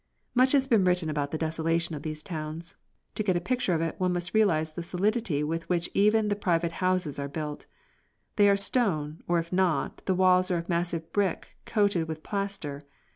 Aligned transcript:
Much 0.33 0.53
has 0.53 0.65
been 0.65 0.83
written 0.83 1.11
about 1.11 1.29
the 1.29 1.37
desolation 1.37 1.93
of 1.93 2.01
these 2.01 2.23
towns. 2.23 2.73
To 3.13 3.21
get 3.21 3.35
a 3.35 3.39
picture 3.39 3.75
of 3.75 3.81
it 3.81 3.93
one 3.99 4.11
must 4.13 4.33
realise 4.33 4.71
the 4.71 4.81
solidity 4.81 5.43
with 5.43 5.69
which 5.69 5.91
even 5.93 6.27
the 6.27 6.35
private 6.35 6.71
houses 6.81 7.19
are 7.19 7.27
built. 7.29 7.67
They 8.35 8.49
are 8.49 8.57
stone, 8.57 9.21
or 9.27 9.37
if 9.37 9.53
not, 9.53 10.03
the 10.07 10.15
walls 10.15 10.49
are 10.49 10.57
of 10.57 10.67
massive 10.69 11.13
brick 11.13 11.49
coated 11.67 12.07
with 12.07 12.23
plaster. 12.23 12.81